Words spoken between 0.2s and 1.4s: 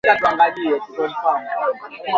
wa mnyama aliyeambukizwa